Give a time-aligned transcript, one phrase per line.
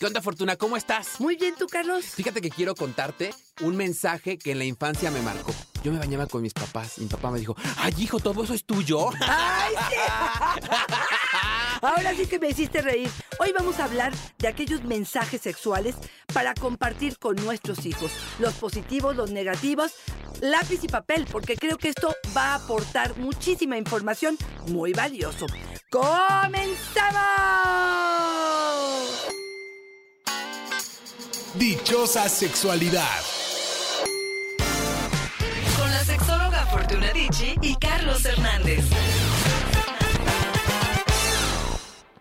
[0.00, 0.56] ¿Qué onda, Fortuna?
[0.56, 1.20] ¿Cómo estás?
[1.20, 2.06] Muy bien, ¿tú, Carlos?
[2.06, 5.52] Fíjate que quiero contarte un mensaje que en la infancia me marcó.
[5.84, 8.54] Yo me bañaba con mis papás y mi papá me dijo, ay, hijo, ¿todo eso
[8.54, 9.10] es tuyo?
[9.20, 9.96] ¡Ay, sí!
[11.82, 13.10] Ahora sí que me hiciste reír.
[13.40, 15.96] Hoy vamos a hablar de aquellos mensajes sexuales
[16.32, 18.10] para compartir con nuestros hijos.
[18.38, 19.92] Los positivos, los negativos,
[20.40, 25.44] lápiz y papel, porque creo que esto va a aportar muchísima información muy valioso.
[25.90, 27.29] ¡Comenzamos!
[31.54, 33.20] Dichosa sexualidad.
[35.76, 38.84] Con la sexóloga Fortuna Dicci y Carlos Hernández.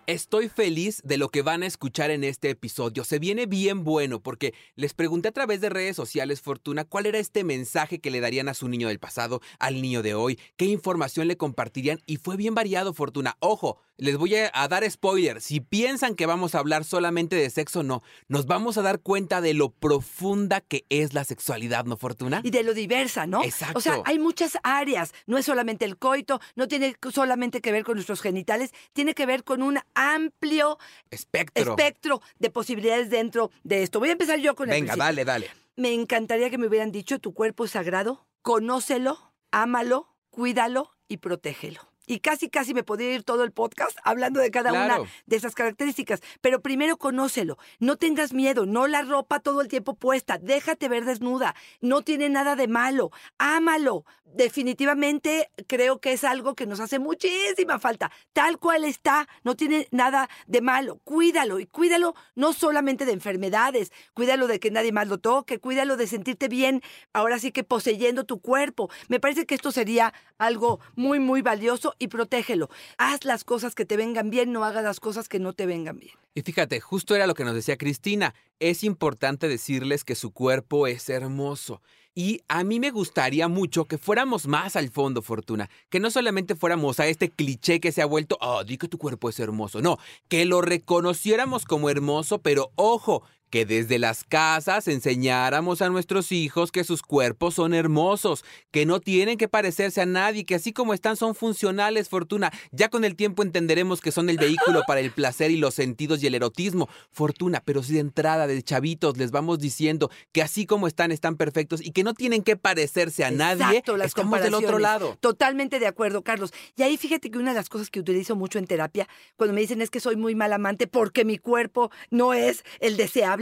[0.07, 3.03] Estoy feliz de lo que van a escuchar en este episodio.
[3.03, 7.19] Se viene bien bueno porque les pregunté a través de redes sociales, Fortuna, cuál era
[7.19, 10.65] este mensaje que le darían a su niño del pasado, al niño de hoy, qué
[10.65, 13.37] información le compartirían y fue bien variado, Fortuna.
[13.39, 15.41] Ojo, les voy a, a dar spoiler.
[15.41, 18.01] Si piensan que vamos a hablar solamente de sexo, no.
[18.27, 22.41] Nos vamos a dar cuenta de lo profunda que es la sexualidad, ¿no, Fortuna?
[22.43, 23.43] Y de lo diversa, ¿no?
[23.43, 23.77] Exacto.
[23.77, 25.13] O sea, hay muchas áreas.
[25.27, 29.25] No es solamente el coito, no tiene solamente que ver con nuestros genitales, tiene que
[29.25, 30.77] ver con un amplio
[31.11, 31.71] Espectro.
[31.77, 33.99] espectro de posibilidades dentro de esto.
[33.99, 35.03] Voy a empezar yo con el Venga, principio.
[35.03, 35.49] dale, dale.
[35.75, 41.88] Me encantaría que me hubieran dicho, tu cuerpo es sagrado, conócelo, ámalo, cuídalo y protégelo.
[42.09, 45.03] Y casi, casi me podría ir todo el podcast hablando de cada Claro.
[45.03, 46.21] una de esas características.
[46.41, 47.59] Pero primero conócelo.
[47.77, 48.65] No tengas miedo.
[48.65, 50.39] No la ropa todo el tiempo puesta.
[50.39, 51.53] Déjate ver desnuda.
[51.81, 53.11] No tiene nada de malo.
[53.37, 54.05] Ámalo.
[54.31, 58.11] Definitivamente creo que es algo que nos hace muchísima falta.
[58.33, 59.27] Tal cual está.
[59.43, 60.99] No tiene nada de malo.
[61.03, 61.59] Cuídalo.
[61.59, 63.91] Y cuídalo no solamente de enfermedades.
[64.13, 65.59] Cuídalo de que nadie más lo toque.
[65.59, 66.81] Cuídalo de sentirte bien.
[67.13, 68.89] Ahora sí que poseyendo tu cuerpo.
[69.07, 72.69] Me parece que esto sería algo muy, muy valioso y protégelo.
[72.97, 75.99] Haz las cosas que te vengan bien, no hagas las cosas que no te vengan
[75.99, 76.13] bien.
[76.33, 78.33] Y fíjate, justo era lo que nos decía Cristina.
[78.59, 81.81] Es importante decirles que su cuerpo es hermoso.
[82.15, 85.69] Y a mí me gustaría mucho que fuéramos más al fondo, Fortuna.
[85.89, 88.97] Que no solamente fuéramos a este cliché que se ha vuelto, oh, di que tu
[88.97, 89.81] cuerpo es hermoso.
[89.81, 96.31] No, que lo reconociéramos como hermoso, pero ojo, que desde las casas enseñáramos a nuestros
[96.31, 100.73] hijos que sus cuerpos son hermosos, que no tienen que parecerse a nadie, que así
[100.73, 102.51] como están son funcionales, Fortuna.
[102.71, 106.21] Ya con el tiempo entenderemos que son el vehículo para el placer y los sentidos
[106.23, 110.65] y el erotismo, Fortuna, pero si de entrada de chavitos les vamos diciendo que así
[110.65, 114.41] como están están perfectos y que no tienen que parecerse a nadie, Exacto, las estamos
[114.41, 115.17] del otro lado.
[115.19, 116.53] Totalmente de acuerdo, Carlos.
[116.75, 119.61] Y ahí fíjate que una de las cosas que utilizo mucho en terapia, cuando me
[119.61, 123.38] dicen es que soy muy mal amante porque mi cuerpo no es el deseable,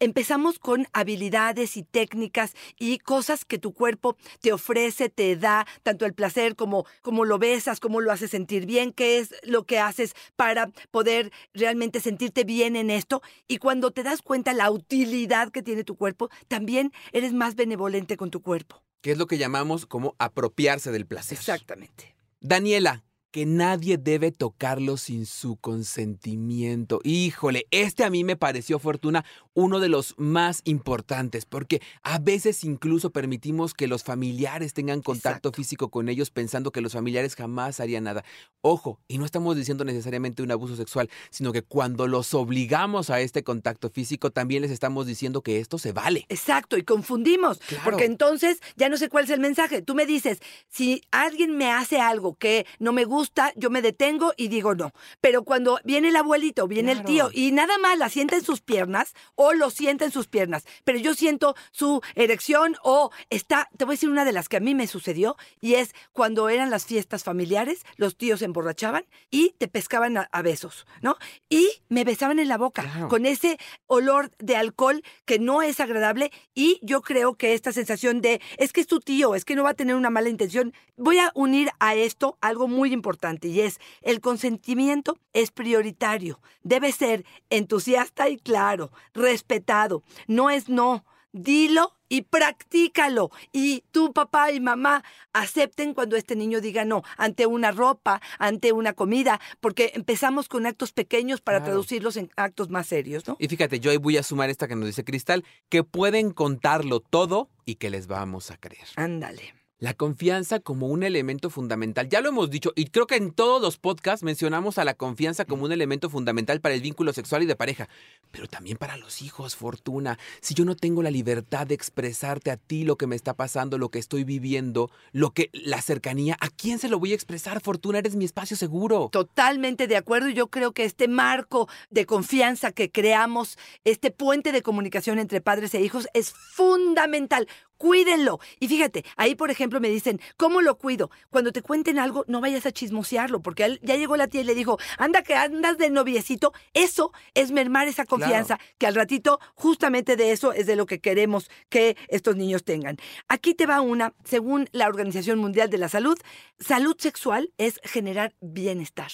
[0.00, 6.06] empezamos con habilidades y técnicas y cosas que tu cuerpo te ofrece, te da, tanto
[6.06, 9.78] el placer como, como lo besas, como lo haces sentir bien, qué es lo que
[9.78, 13.22] haces para poder realmente sentirte bien en esto.
[13.48, 18.16] Y cuando te das cuenta la utilidad que tiene tu cuerpo, también eres más benevolente
[18.16, 18.82] con tu cuerpo.
[19.00, 21.38] Que es lo que llamamos como apropiarse del placer.
[21.38, 22.14] Exactamente.
[22.40, 27.00] Daniela, que nadie debe tocarlo sin su consentimiento.
[27.02, 32.62] Híjole, este a mí me pareció, Fortuna, uno de los más importantes, porque a veces
[32.64, 35.52] incluso permitimos que los familiares tengan contacto Exacto.
[35.52, 38.22] físico con ellos pensando que los familiares jamás harían nada.
[38.60, 43.20] Ojo, y no estamos diciendo necesariamente un abuso sexual, sino que cuando los obligamos a
[43.20, 46.26] este contacto físico, también les estamos diciendo que esto se vale.
[46.28, 47.84] Exacto, y confundimos, Claro.
[47.84, 49.80] porque entonces ya no sé cuál es el mensaje.
[49.80, 50.38] Tú me dices,
[50.68, 53.21] si alguien me hace algo que no me gusta,
[53.56, 54.92] yo me detengo y digo no.
[55.20, 58.60] Pero cuando viene el abuelito, viene el tío y nada más la sienta en sus
[58.60, 63.84] piernas o lo sienta en sus piernas, pero yo siento su erección o está, te
[63.84, 66.70] voy a decir una de las que a mí me sucedió y es cuando eran
[66.70, 71.16] las fiestas familiares, los tíos se emborrachaban y te pescaban a, a besos, ¿no?
[71.48, 73.08] Y me besaban en la boca Claro.
[73.08, 78.20] con ese olor de alcohol que no es agradable y yo creo que esta sensación
[78.20, 80.72] de es que es tu tío, es que no va a tener una mala intención,
[80.96, 83.11] voy a unir a esto algo muy importante
[83.42, 91.04] y es el consentimiento es prioritario, debe ser entusiasta y claro, respetado, no es no.
[91.34, 93.30] Dilo y practícalo.
[93.52, 98.72] Y tu papá y mamá acepten cuando este niño diga no, ante una ropa, ante
[98.72, 101.70] una comida, porque empezamos con actos pequeños para Claro.
[101.72, 103.36] traducirlos en actos más serios, ¿no?
[103.38, 107.00] Y fíjate, yo ahí voy a sumar esta que nos dice Cristal, que pueden contarlo
[107.00, 108.88] todo y que les vamos a creer.
[108.96, 109.54] Ándale.
[109.82, 112.08] La confianza como un elemento fundamental.
[112.08, 115.44] Ya lo hemos dicho y creo que en todos los podcasts mencionamos a la confianza
[115.44, 117.88] como un elemento fundamental para el vínculo sexual y de pareja,
[118.30, 120.20] pero también para los hijos, Fortuna.
[120.40, 123.76] Si yo no tengo la libertad de expresarte a ti lo que me está pasando,
[123.76, 127.60] lo que estoy viviendo, lo que la cercanía, ¿a quién se lo voy a expresar,
[127.60, 127.98] Fortuna?
[127.98, 129.08] Eres mi espacio seguro.
[129.10, 130.28] Totalmente de acuerdo.
[130.28, 135.74] Yo creo que este marco de confianza que creamos, este puente de comunicación entre padres
[135.74, 137.48] e hijos es fundamental
[137.82, 138.38] cuídenlo.
[138.60, 141.10] Y fíjate, ahí por ejemplo me dicen, ¿cómo lo cuido?
[141.30, 144.44] Cuando te cuenten algo, no vayas a chismosearlo, porque él, ya llegó la tía y
[144.44, 146.52] le dijo, anda que andas de noviecito.
[146.74, 151.00] Eso es mermar esa confianza, que al ratito justamente de eso es de lo que
[151.00, 152.98] queremos que estos niños tengan.
[153.26, 156.16] Aquí te va una, según la Organización Mundial de la Salud,
[156.60, 159.10] salud sexual es generar bienestar.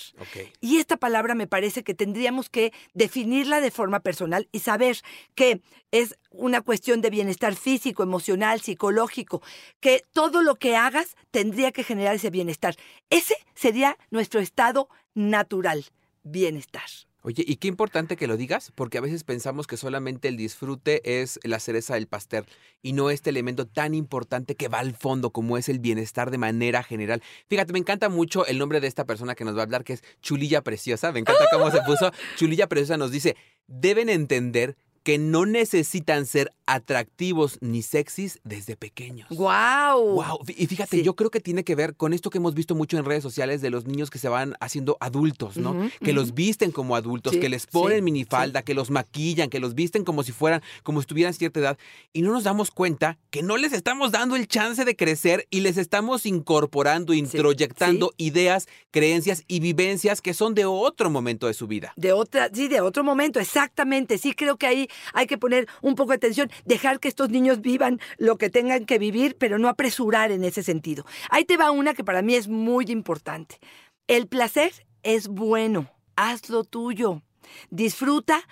[0.61, 4.99] Y esta palabra me parece que tendríamos que definirla de forma personal y saber
[5.35, 9.43] que es una cuestión de bienestar físico, emocional, psicológico,
[9.81, 12.77] que todo lo que hagas tendría que generar ese bienestar.
[13.11, 15.85] Ese sería nuestro estado natural,
[16.23, 16.89] bienestar.
[17.23, 21.21] Oye, y qué importante que lo digas, porque a veces pensamos que solamente el disfrute
[21.21, 22.47] es la cereza del pastel
[22.81, 26.39] y no este elemento tan importante que va al fondo como es el bienestar de
[26.39, 27.21] manera general.
[27.49, 29.95] Fíjate, me encanta mucho el nombre de esta persona que nos va a hablar, que
[29.95, 31.11] es Chulilla Preciosa.
[31.11, 32.13] Me encanta cómo se puso.
[32.37, 39.29] Chulilla Preciosa nos dice, deben entender que no necesitan ser atractivos ni sexys desde pequeños.
[39.31, 40.15] ¡Guau!
[40.15, 41.03] Wow, y fíjate, Sí.
[41.03, 43.61] yo creo que tiene que ver con esto que hemos visto mucho en redes sociales
[43.61, 45.89] de los niños que se van haciendo adultos, ¿no?
[46.03, 49.61] Que los visten como adultos, Sí, que les sí, ponen minifalda, que los maquillan, que
[49.61, 51.79] los visten como si fueran, como si tuvieran cierta edad,
[52.13, 55.61] y no nos damos cuenta que no les estamos dando el chance de crecer y
[55.61, 61.67] les estamos incorporando, introyectando ideas, creencias y vivencias que son de otro momento de su
[61.67, 61.93] vida.
[61.97, 64.19] De otra, sí, de otro momento, exactamente.
[64.19, 67.61] Sí, creo que ahí hay que poner un poco de atención, dejar que estos niños
[67.61, 71.05] vivan lo que tengan que vivir, pero no apresurar en ese sentido.
[71.31, 73.59] Ahí te va una que para mí es muy importante.
[74.07, 77.23] El placer es bueno, hazlo tuyo.
[77.71, 78.43] Disfruta,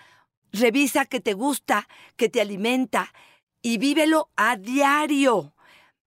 [0.53, 3.12] revisa que te gusta, que te alimenta
[3.62, 5.55] y vívelo a diario.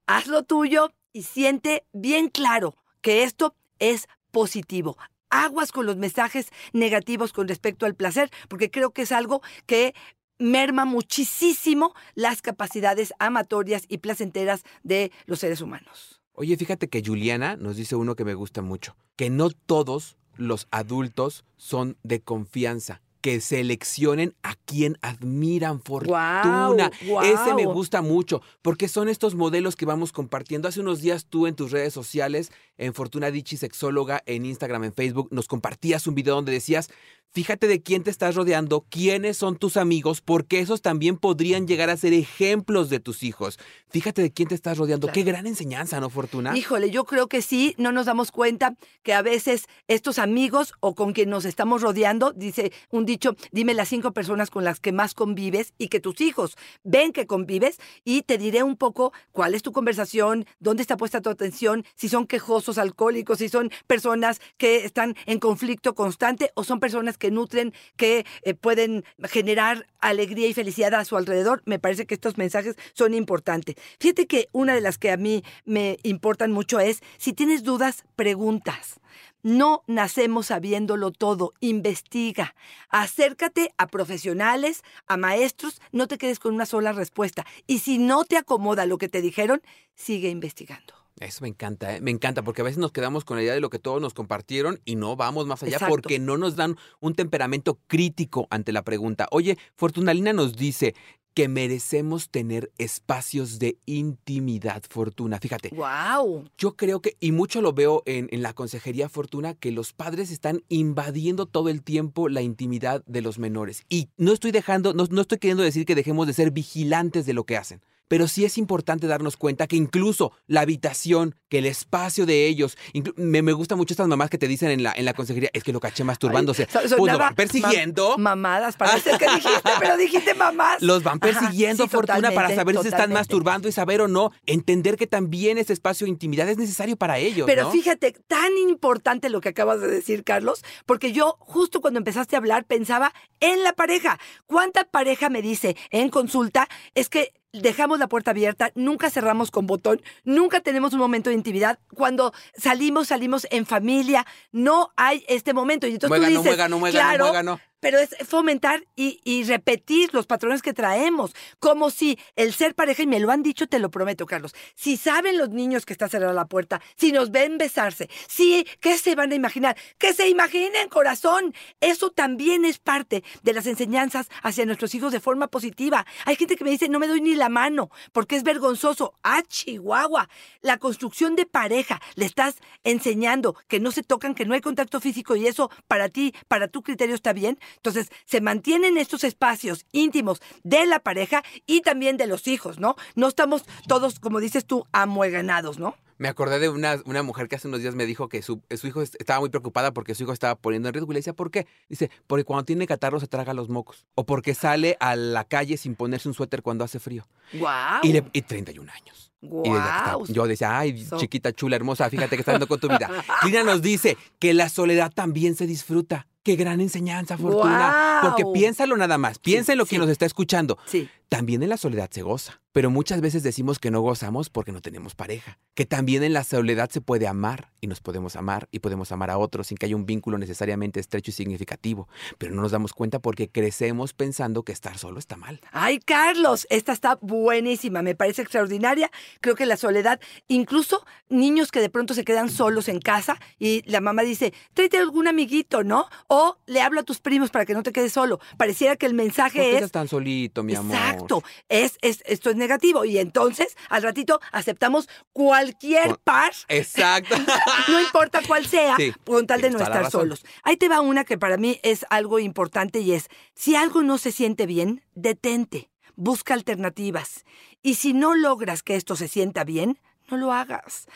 [0.07, 4.97] Hazlo tuyo y siente bien claro que esto es positivo.
[5.29, 9.93] Aguas con los mensajes negativos con respecto al placer, porque creo que es algo que
[10.39, 16.21] merma muchísimo las capacidades amatorias y placenteras de los seres humanos.
[16.33, 20.67] Oye, fíjate que Juliana nos dice uno que me gusta mucho, que no todos los
[20.71, 26.89] adultos son de confianza, que seleccionen a quien admiran fortuna.
[27.23, 30.69] Ese me gusta mucho, porque son estos modelos que vamos compartiendo.
[30.69, 34.93] Hace unos días tú en tus redes sociales, en Fortuna Dichi Sexóloga, en Instagram, en
[34.93, 36.89] Facebook, nos compartías un video donde decías,
[37.31, 41.89] fíjate de quién te estás rodeando, quiénes son tus amigos, porque esos también podrían llegar
[41.89, 43.59] a ser ejemplos de tus hijos.
[43.89, 45.07] Fíjate de quién te estás rodeando.
[45.07, 45.13] Claro.
[45.13, 46.57] Qué gran enseñanza, ¿no, Fortuna?
[46.57, 50.95] Híjole, yo creo que sí, no nos damos cuenta que a veces estos amigos o
[50.95, 54.91] con quien nos estamos rodeando, dice un dicho, dime las cinco personas con las que
[54.91, 59.55] más convives y que tus hijos ven que convives y te diré un poco cuál
[59.55, 64.41] es tu conversación, dónde está puesta tu atención, si son quejosos, alcohólicos, si son personas
[64.57, 70.47] que están en conflicto constante o son personas que nutren, que eh, pueden generar alegría
[70.47, 71.61] y felicidad a su alrededor.
[71.65, 73.75] Me parece que estos mensajes son importantes.
[73.99, 78.03] Fíjate que una de las que a mí me importan mucho es, si tienes dudas,
[78.15, 78.99] preguntas.
[79.41, 82.55] No nacemos sabiéndolo todo, investiga,
[82.89, 87.45] acércate a profesionales, a maestros, no te quedes con una sola respuesta.
[87.65, 89.61] Y si no te acomoda lo que te dijeron,
[89.95, 90.98] sigue investigando.
[91.19, 92.01] Eso me encanta, ¿eh?
[92.01, 94.13] me encanta, porque a veces nos quedamos con la idea de lo que todos nos
[94.13, 95.93] compartieron y no vamos más allá Exacto.
[95.93, 99.27] porque no nos dan un temperamento crítico ante la pregunta.
[99.31, 100.95] Oye, Fortunalina nos dice
[101.33, 105.39] que merecemos tener espacios de intimidad, Fortuna.
[105.39, 106.45] Fíjate, ¡Wow!
[106.57, 110.31] yo creo que, y mucho lo veo en, en la consejería Fortuna, que los padres
[110.31, 113.83] están invadiendo todo el tiempo la intimidad de los menores.
[113.89, 117.33] Y no estoy dejando, no, no estoy queriendo decir que dejemos de ser vigilantes de
[117.33, 117.81] lo que hacen.
[118.09, 122.77] Pero sí es importante darnos cuenta que incluso la habitación, que el espacio de ellos,
[123.15, 125.63] me, me gusta mucho estas mamás que te dicen en la, en la consejería, es
[125.63, 126.67] que lo caché masturbándose.
[126.73, 128.17] Ay, so- pues lo van persiguiendo.
[128.17, 130.81] ma- mamadas, parece que dijiste, pero dijiste mamás.
[130.81, 134.07] Los van Ajá, persiguiendo, sí, Fortuna, para saber si se están masturbando y saber o
[134.09, 134.31] no.
[134.45, 137.45] Entender que también ese espacio de intimidad es necesario para ellos.
[137.45, 137.71] Pero ¿no?
[137.71, 142.39] fíjate, tan importante lo que acabas de decir, Carlos, porque yo justo cuando empezaste a
[142.39, 144.19] hablar pensaba en la pareja.
[144.47, 149.65] ¿Cuánta pareja me dice en consulta es que dejamos la puerta abierta, nunca cerramos con
[149.67, 151.79] botón, nunca tenemos un momento de intimidad?
[151.93, 155.87] Cuando salimos, salimos en familia, no hay este momento.
[155.87, 157.59] Y entonces Muégano, tú dices, muégano, muégano, claro, muégano.
[157.79, 163.07] Pero es fomentar y, repetir los patrones que traemos, como si el ser pareja, y
[163.07, 166.33] me lo han dicho, te lo prometo, Carlos, si saben los niños que está cerrada
[166.33, 169.77] la puerta, si nos ven besarse, si, ¿qué se van a imaginar?
[169.97, 171.53] Que se imaginen, corazón.
[171.79, 176.05] Eso también es parte de las enseñanzas hacia nuestros hijos de forma positiva.
[176.25, 179.13] Hay gente que me dice, no me doy ni la mano, porque es vergonzoso.
[179.23, 180.29] Ah, Chihuahua.
[180.61, 184.99] La construcción de pareja, le estás enseñando que no se tocan, que no hay contacto
[184.99, 187.59] físico y eso para ti, para tu criterio está bien.
[187.77, 192.95] Entonces, se mantienen estos espacios íntimos de la pareja y también de los hijos, ¿no?
[193.15, 195.95] No estamos todos, como dices tú, amueganados, ¿no?
[196.17, 198.87] Me acordé de una, una mujer que hace unos días me dijo que su, su
[198.87, 201.09] hijo est- estaba muy preocupada porque su hijo estaba poniendo en riesgo.
[201.11, 201.65] Y le decía, ¿por qué?
[201.87, 204.05] Dice, porque cuando tiene catarro se traga los mocos.
[204.15, 207.25] O porque sale a la calle sin ponerse un suéter cuando hace frío.
[207.53, 208.01] ¡Guau!
[208.03, 209.31] Y, le, y 31 años.
[209.41, 210.25] Y está- ¡Guau!
[210.27, 213.09] yo decía, ay, So- chiquita, chula, hermosa, fíjate que está haciendo con tu vida.
[213.45, 216.27] Lina nos dice que la soledad también se disfruta.
[216.43, 218.19] Qué gran enseñanza, Fortuna.
[218.21, 219.39] Porque piénsalo nada más.
[219.39, 219.97] Piensa en lo que sí.
[219.97, 220.77] nos está escuchando.
[220.85, 221.09] Sí.
[221.27, 224.79] También en la soledad se goza, pero muchas veces decimos que no gozamos porque no
[224.79, 225.59] tenemos pareja.
[225.73, 229.29] Que también en la soledad se puede amar y nos podemos amar y podemos amar
[229.31, 232.07] a otros sin que haya un vínculo necesariamente estrecho y significativo.
[232.37, 235.59] Pero no nos damos cuenta porque crecemos pensando que estar solo está mal.
[235.73, 239.11] Ay, Carlos, esta está buenísima, me parece extraordinaria.
[239.41, 243.83] Creo que la soledad, incluso niños que de pronto se quedan solos en casa y
[243.91, 246.05] la mamá dice, tráete algún amiguito, ¿no?
[246.27, 248.39] O le hablo a tus primos para que no te quedes solo.
[248.55, 249.75] Pareciera que el ¿Por mensaje qué es...
[249.75, 250.95] estás tan solito, mi amor?
[250.95, 253.03] Exacto, es, es, esto es negativo.
[253.05, 257.35] Y entonces, al ratito, aceptamos cualquier par, Exacto.
[257.87, 260.45] no importa cuál sea, Sí, con tal de no estar solos.
[260.63, 264.17] Ahí te va una que para mí es algo importante y es, si algo no
[264.17, 267.43] se siente bien, detente, busca alternativas.
[267.81, 269.99] Y si no logras que esto se sienta bien,
[270.29, 271.07] no lo hagas.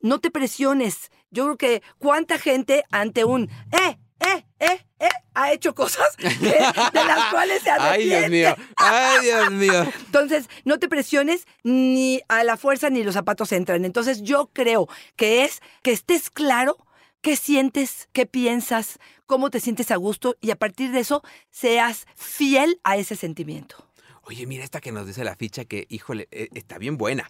[0.00, 1.10] No te presiones.
[1.30, 6.28] Yo creo que cuánta gente ante un, eh, eh, eh, eh, ha hecho cosas que-
[6.28, 8.28] de las cuales se Ay, Dios arrepiente.
[8.30, 8.56] mío.
[8.76, 9.92] Ay, Dios mío.
[10.06, 13.84] Entonces, no te presiones ni a la fuerza ni los zapatos entran.
[13.84, 16.76] Entonces, yo creo que es que estés claro
[17.20, 22.06] qué sientes, qué piensas, cómo te sientes a gusto y a partir de eso seas
[22.16, 23.88] fiel a ese sentimiento.
[24.24, 27.28] Oye, mira esta que nos dice la ficha que, híjole, eh, está bien buena.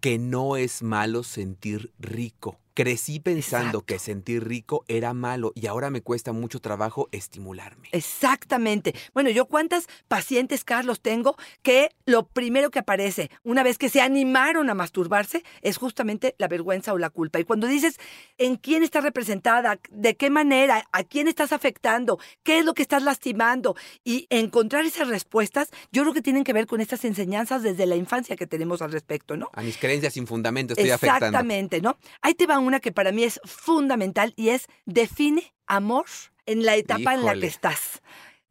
[0.00, 2.60] Que no es malo sentir rico.
[2.78, 3.86] Crecí pensando Exacto.
[3.86, 7.88] que sentir rico era malo y ahora me cuesta mucho trabajo estimularme.
[7.90, 8.94] Exactamente.
[9.12, 14.00] Bueno, yo cuántas pacientes, Carlos, tengo que lo primero que aparece una vez que se
[14.00, 17.40] animaron a masturbarse es justamente la vergüenza o la culpa.
[17.40, 17.98] Y cuando dices
[18.36, 22.82] en quién está representada, de qué manera, a quién estás afectando, qué es lo que
[22.82, 27.64] estás lastimando y encontrar esas respuestas, yo creo que tienen que ver con estas enseñanzas
[27.64, 29.50] desde la infancia que tenemos al respecto, ¿no?
[29.54, 31.26] A mis creencias sin fundamento estoy afectando.
[31.26, 31.98] Exactamente, ¿no?
[32.22, 36.06] Ahí te va una que para mí es fundamental y es define amor
[36.46, 38.02] en la etapa en la que estás.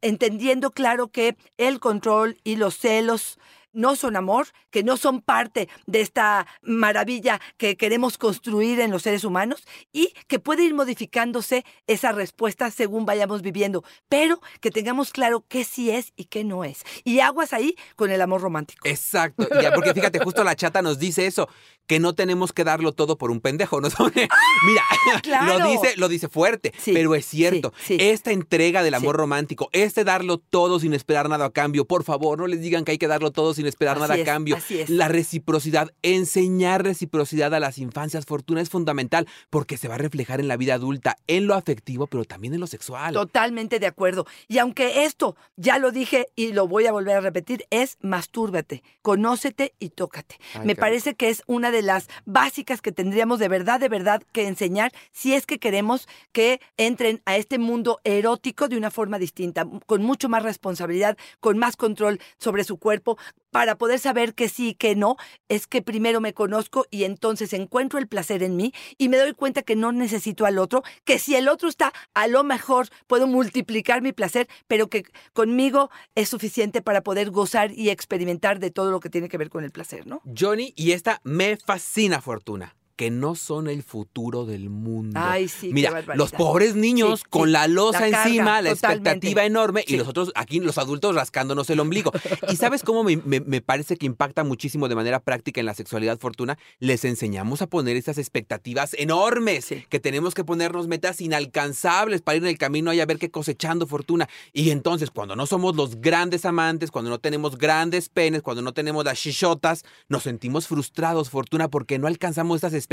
[0.02, 3.40] Entendiendo claro que el control y los celos
[3.78, 9.04] no son amor, que no son parte de esta maravilla que queremos construir en los
[9.04, 15.12] seres humanos y que puede ir modificándose esa respuesta según vayamos viviendo, pero que tengamos
[15.12, 16.84] claro qué sí es y qué no es.
[17.04, 18.88] Y aguas ahí con el amor romántico.
[18.88, 19.48] Exacto.
[19.62, 21.48] Ya, porque fíjate, justo la chata nos dice eso,
[21.88, 23.82] que no tenemos que darlo todo por un pendejo.
[23.82, 23.88] ¿no?
[24.16, 24.84] Mira,
[25.24, 25.60] claro.
[25.60, 27.74] lo dice, lo dice fuerte, Sí, pero es cierto.
[27.80, 27.98] sí, sí.
[28.00, 32.38] Esta entrega del amor romántico, este darlo todo sin esperar nada a cambio, por favor,
[32.38, 34.56] no les digan que hay que darlo todo sin esperar Así nada a cambio.
[34.58, 34.90] así es.
[34.90, 40.40] La reciprocidad, enseñar reciprocidad a las infancias, Fortuna, es fundamental porque se va a reflejar
[40.40, 43.14] en la vida adulta, en lo afectivo, pero también en lo sexual.
[43.14, 44.26] Totalmente de acuerdo.
[44.48, 48.84] Y aunque esto, ya lo dije y lo voy a volver a repetir, es mastúrbate,
[49.02, 50.36] conócete y tócate.
[50.54, 54.22] Ay, Me parece que es una de las básicas que tendríamos de verdad, de verdad
[54.32, 59.20] que enseñar si es que queremos que entren a este mundo erótico de una forma
[59.20, 63.18] distinta, con mucho más responsabilidad, con más control sobre su cuerpo,
[63.58, 65.16] para poder saber que sí y que no,
[65.50, 69.34] es que primero me conozco y entonces encuentro el placer en mí y me doy
[69.34, 73.26] cuenta que no necesito al otro, que si el otro está, a lo mejor puedo
[73.26, 78.92] multiplicar mi placer, pero que conmigo es suficiente para poder gozar y experimentar de todo
[78.92, 80.22] lo que tiene que ver con el placer, ¿no?
[80.38, 85.18] Johnny, y esta me fascina, Fortuna, que no son el futuro del mundo.
[85.24, 88.70] Ay, sí, Mira, los pobres niños Sí, con sí, la losa la carga, encima, la
[88.76, 89.10] totalmente.
[89.10, 92.12] expectativa enorme, y nosotros aquí, los adultos, rascándonos el ombligo.
[92.50, 95.76] ¿Y sabes cómo me, me- me parece que impacta muchísimo de manera práctica en la
[95.76, 96.58] sexualidad, Fortuna?
[96.80, 102.44] Les enseñamos a poner esas expectativas enormes, que tenemos que ponernos metas inalcanzables para ir
[102.44, 104.28] en el camino y a ver qué cosechando, Fortuna.
[104.54, 108.74] Y entonces, cuando no somos los grandes amantes, cuando no tenemos grandes penes, cuando no
[108.74, 112.87] tenemos las chichotas, nos sentimos frustrados, Fortuna, porque no alcanzamos estas expectativas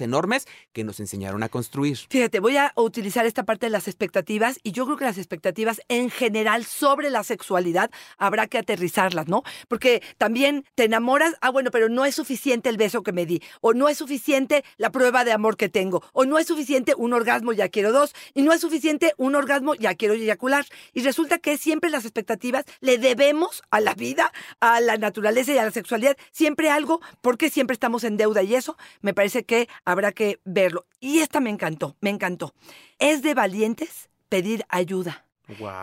[0.00, 1.98] enormes que nos enseñaron a construir.
[2.08, 5.80] Fíjate, voy a utilizar esta parte de las expectativas y yo creo que las expectativas
[5.88, 9.42] en general sobre la sexualidad habrá que aterrizarlas, ¿no?
[9.68, 13.42] Porque también te enamoras, ah, bueno, pero no es suficiente el beso que me di,
[13.60, 17.12] o no es suficiente la prueba de amor que tengo, o no es suficiente un
[17.12, 20.66] orgasmo, ya quiero dos, y no es suficiente un orgasmo, ya quiero eyacular.
[20.92, 25.58] Y resulta que siempre las expectativas le debemos a la vida, a la naturaleza y
[25.58, 29.68] a la sexualidad, siempre algo, porque siempre estamos en deuda y eso me parece que
[29.84, 30.86] habrá que verlo.
[31.00, 32.54] Y esta me encantó, me encantó.
[32.98, 35.26] Es de valientes pedir ayuda.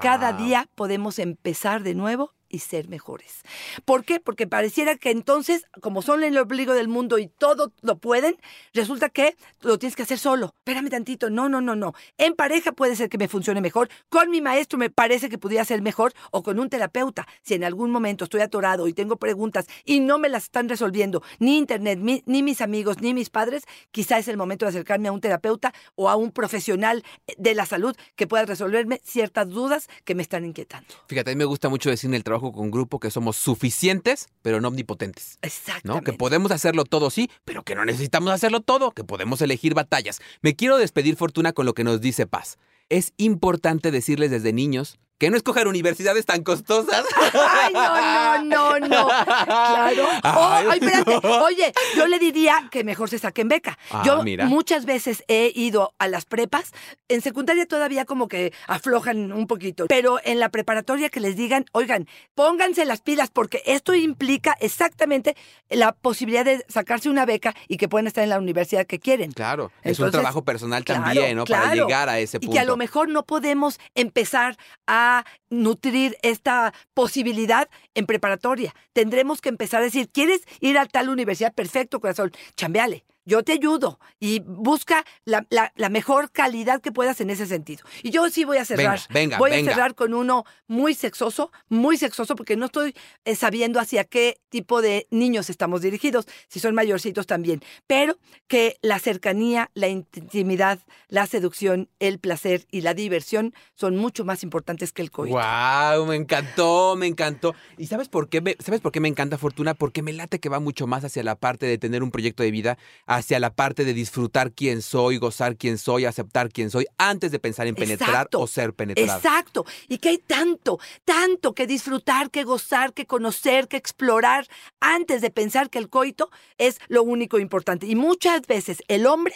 [0.02, 3.42] Cada día podemos empezar de nuevo y ser mejores.
[3.84, 4.20] ¿Por qué?
[4.20, 8.38] Porque pareciera que entonces, como son el obligo del mundo y todo lo pueden,
[8.74, 10.54] resulta que lo tienes que hacer solo.
[10.60, 11.94] Espérame tantito, no, no, no, no.
[12.20, 15.66] En pareja puede ser que me funcione mejor, con mi maestro me parece que pudiera
[15.66, 17.28] ser mejor, o con un terapeuta.
[17.42, 21.24] Si en algún momento estoy atorado y tengo preguntas y no me las están resolviendo,
[21.40, 25.12] ni internet, ni mis amigos, ni mis padres, quizá es el momento de acercarme a
[25.12, 27.04] un terapeuta o a un profesional
[27.36, 30.94] de la salud que pueda resolverme ciertas dudas que me están inquietando.
[31.08, 34.28] Fíjate, a mí me gusta mucho decir en el trabajo con grupo que somos suficientes,
[34.42, 35.38] pero no omnipotentes.
[35.42, 36.12] Exactamente.
[36.12, 40.22] Que podemos hacerlo todo, sí, pero que no necesitamos hacerlo todo, que podemos elegir batallas.
[40.42, 42.58] Me quiero despedir, Fortuna, con lo que nos dice Paz.
[42.90, 47.06] Es importante decirles desde niños que no escoger universidades tan costosas.
[47.34, 49.08] Ay, no, no, no, no.
[49.08, 50.08] Claro.
[50.36, 51.28] Oh, ay, espérate.
[51.28, 53.78] Oye, yo le diría que mejor se saquen beca.
[53.92, 54.46] Ah, yo mira.
[54.46, 56.72] muchas veces he ido a las prepas.
[57.08, 59.86] En secundaria todavía como que aflojan un poquito.
[59.88, 65.36] Pero en la preparatoria que les digan, oigan, pónganse las pilas porque esto implica exactamente
[65.70, 69.32] la posibilidad de sacarse una beca y que puedan estar en la universidad que quieren.
[69.32, 71.46] Claro, es un trabajo personal claro, también, ¿no?
[71.46, 72.52] Para llegar a ese punto.
[72.52, 75.03] Y que a lo mejor no podemos empezar a
[75.50, 78.74] nutrir esta posibilidad en preparatoria.
[78.94, 81.54] Tendremos que empezar a decir, ¿quieres ir a tal universidad?
[81.54, 83.06] Perfecto, corazón, chambeale.
[83.26, 87.84] Yo te ayudo y busca la, la- la mejor calidad que puedas en ese sentido.
[88.02, 89.00] Y yo sí voy a cerrar.
[89.10, 89.72] Venga, venga, voy venga.
[89.72, 92.94] a cerrar con uno muy sexoso, muy sexoso, porque no estoy
[93.26, 97.62] eh, sabiendo hacia qué tipo de niños estamos dirigidos, si son mayorcitos también.
[97.88, 104.26] Pero que la cercanía, la intimidad, la seducción, el placer y la diversión son mucho
[104.26, 105.36] más importantes que el coito.
[105.36, 107.56] Wow, me encantó, me encantó.
[107.78, 108.42] ¿Y sabes por qué?
[108.42, 109.74] me- ¿Sabes por qué me encanta Fortuna?
[109.74, 112.52] Porque me late que va mucho más hacia la parte de tener un proyecto de
[112.52, 112.78] vida,
[113.16, 117.40] hacia la parte de disfrutar quién soy, gozar quién soy, aceptar quién soy, antes de
[117.40, 118.40] pensar en penetrar Exacto.
[118.40, 119.18] o ser penetrado.
[119.18, 119.66] Exacto.
[119.88, 124.48] Y que hay tanto, tanto que disfrutar, que gozar, que conocer, que explorar,
[124.80, 127.88] antes de pensar que el coito es lo único importante.
[127.88, 129.36] Y muchas veces el hombre,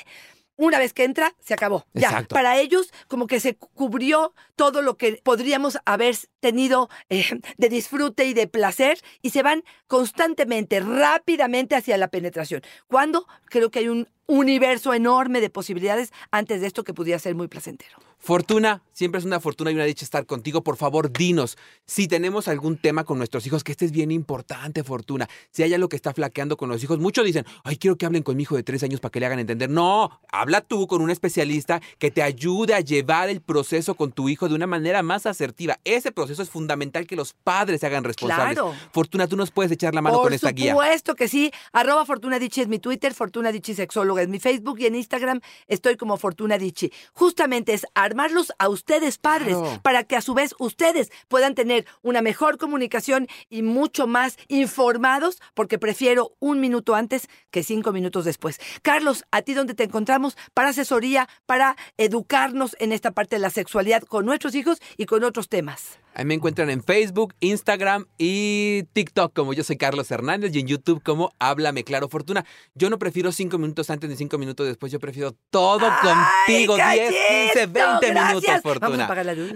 [0.57, 1.85] una vez que entra, se acabó.
[1.93, 2.35] Ya, Exacto.
[2.35, 8.25] para ellos como que se cubrió todo lo que podríamos haber tenido eh, de disfrute
[8.25, 12.61] y de placer y se van constantemente, rápidamente hacia la penetración.
[12.87, 17.35] Cuando creo que hay un universo enorme de posibilidades antes de esto que pudiera ser
[17.35, 17.97] muy placentero.
[18.19, 20.63] Fortuna, siempre es una fortuna y una dicha estar contigo.
[20.63, 24.83] Por favor, dinos si tenemos algún tema con nuestros hijos, que este es bien importante,
[24.83, 25.29] Fortuna.
[25.51, 28.23] Si hay algo que está flaqueando con los hijos, muchos dicen, ay, quiero que hablen
[28.23, 29.69] con mi hijo de tres años para que le hagan entender.
[29.69, 34.29] No, habla tú con un especialista que te ayude a llevar el proceso con tu
[34.29, 35.79] hijo de una manera más asertiva.
[35.85, 38.55] Ese proceso es fundamental que los padres se hagan responsables.
[38.55, 38.73] Claro.
[38.91, 40.71] Fortuna, tú nos puedes echar la mano Por con esta guía.
[40.71, 41.51] supuesto que sí.
[41.71, 45.41] Arroba Fortuna Dichi es mi Twitter, Fortuna Dichi Sexóloga es mi Facebook y en Instagram
[45.67, 46.91] estoy como Fortuna Dichi.
[47.13, 49.79] Justamente es armarlos a ustedes padres Claro.
[49.83, 55.41] para que a su vez ustedes puedan tener una mejor comunicación y mucho más informados
[55.53, 58.59] porque prefiero un minuto antes que cinco minutos después.
[58.81, 63.49] Carlos, ¿a ti dónde te encontramos para asesoría, para educarnos en esta parte de la
[63.49, 65.99] sexualidad con nuestros hijos y con otros temas?
[66.17, 70.65] Ahí me encuentran en Facebook, Instagram y TikTok como yo soy Carlos Hernández y en
[70.65, 72.43] YouTube como Háblame Claro Fortuna.
[72.73, 76.75] Yo no prefiero cinco minutos antes ni cinco minutos después, yo prefiero todo contigo.
[76.75, 77.13] 10,
[77.53, 78.43] 15, 20 minutos, Gracias.
[78.43, 79.05] Vamos a Fortuna.
[79.05, 79.51] apagar la luz.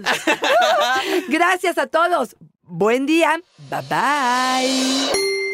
[1.28, 2.36] Gracias a todos.
[2.62, 3.40] Buen día.
[3.68, 5.51] Bye bye.